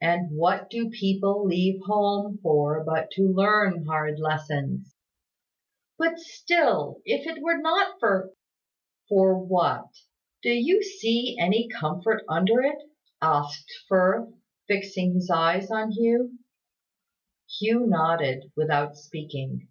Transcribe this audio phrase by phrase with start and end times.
[0.00, 4.96] "And what do people leave home for but to learn hard lessons?"
[5.96, 8.32] "But still, if it were not for"
[9.08, 9.86] "For what?
[10.42, 12.90] Do you see any comfort under it?"
[13.22, 14.34] asked Firth,
[14.66, 16.40] fixing his eyes on Hugh.
[17.60, 19.68] Hugh nodded, without speaking.